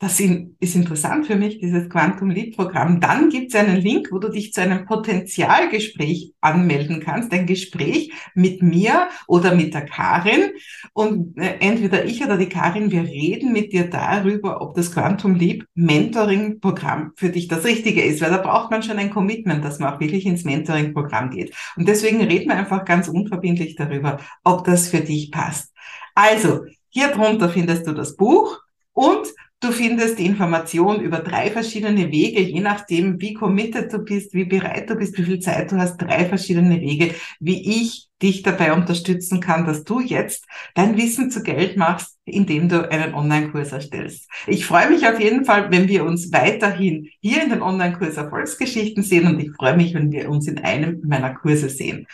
das 0.00 0.18
ist 0.18 0.74
interessant 0.74 1.26
für 1.26 1.36
mich, 1.36 1.60
dieses 1.60 1.88
Quantum 1.88 2.28
Leap 2.28 2.56
Programm. 2.56 3.00
Dann 3.00 3.30
gibt 3.30 3.54
es 3.54 3.60
einen 3.60 3.80
Link, 3.80 4.08
wo 4.10 4.18
du 4.18 4.28
dich 4.28 4.52
zu 4.52 4.60
einem 4.60 4.84
Potenzialgespräch 4.86 6.34
anmelden 6.40 7.00
kannst. 7.00 7.32
Ein 7.32 7.46
Gespräch 7.46 8.12
mit 8.34 8.60
mir 8.60 9.08
oder 9.28 9.54
mit 9.54 9.72
der 9.72 9.86
Karin. 9.86 10.50
Und 10.92 11.38
äh, 11.38 11.58
entweder 11.60 12.04
ich 12.04 12.22
oder 12.24 12.36
die 12.36 12.48
Karin, 12.48 12.90
wir 12.90 13.04
reden 13.04 13.52
mit 13.52 13.72
dir 13.72 13.88
darüber, 13.88 14.60
ob 14.60 14.74
das 14.74 14.92
Quantum 14.92 15.36
Leap 15.36 15.64
Mentoring 15.74 16.58
Programm 16.60 17.12
für 17.16 17.30
dich 17.30 17.46
das 17.46 17.64
Richtige 17.64 18.02
ist. 18.02 18.20
Weil 18.20 18.30
da 18.30 18.38
braucht 18.38 18.72
man 18.72 18.82
schon 18.82 18.98
ein 18.98 19.10
Commitment, 19.10 19.64
dass 19.64 19.78
man 19.78 19.94
auch 19.94 20.00
wirklich 20.00 20.26
ins 20.26 20.44
Mentoring 20.44 20.92
Programm 20.92 21.30
geht. 21.30 21.54
Und 21.76 21.88
deswegen 21.88 22.20
reden 22.20 22.48
wir 22.48 22.56
einfach 22.56 22.84
ganz 22.84 23.08
unverbindlich 23.08 23.76
darüber, 23.76 24.18
ob 24.42 24.64
das 24.64 24.88
für 24.88 25.00
dich 25.00 25.30
passt. 25.30 25.72
Also, 26.16 26.64
hier 26.90 27.08
drunter 27.08 27.48
findest 27.48 27.86
du 27.86 27.92
das 27.92 28.16
Buch 28.16 28.60
und 28.92 29.26
Du 29.64 29.72
findest 29.72 30.18
die 30.18 30.26
Information 30.26 31.00
über 31.00 31.20
drei 31.20 31.50
verschiedene 31.50 32.12
Wege, 32.12 32.42
je 32.42 32.60
nachdem, 32.60 33.18
wie 33.18 33.32
committed 33.32 33.90
du 33.90 33.98
bist, 34.00 34.34
wie 34.34 34.44
bereit 34.44 34.90
du 34.90 34.94
bist, 34.94 35.16
wie 35.16 35.22
viel 35.22 35.38
Zeit 35.38 35.72
du 35.72 35.78
hast, 35.78 35.96
drei 35.96 36.26
verschiedene 36.26 36.82
Wege, 36.82 37.14
wie 37.40 37.80
ich 37.80 38.10
dich 38.20 38.42
dabei 38.42 38.74
unterstützen 38.74 39.40
kann, 39.40 39.64
dass 39.64 39.82
du 39.82 40.00
jetzt 40.00 40.44
dein 40.74 40.98
Wissen 40.98 41.30
zu 41.30 41.42
Geld 41.42 41.78
machst, 41.78 42.18
indem 42.26 42.68
du 42.68 42.90
einen 42.90 43.14
Online-Kurs 43.14 43.72
erstellst. 43.72 44.28
Ich 44.46 44.66
freue 44.66 44.90
mich 44.90 45.08
auf 45.08 45.18
jeden 45.18 45.46
Fall, 45.46 45.70
wenn 45.70 45.88
wir 45.88 46.04
uns 46.04 46.30
weiterhin 46.30 47.08
hier 47.20 47.42
in 47.42 47.48
den 47.48 47.62
Online-Kurs 47.62 48.18
Erfolgsgeschichten 48.18 49.02
sehen 49.02 49.26
und 49.28 49.40
ich 49.40 49.50
freue 49.52 49.78
mich, 49.78 49.94
wenn 49.94 50.12
wir 50.12 50.28
uns 50.28 50.46
in 50.46 50.58
einem 50.58 51.00
meiner 51.06 51.32
Kurse 51.32 51.70
sehen. 51.70 52.06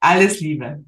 Alles 0.00 0.40
Liebe. 0.40 0.82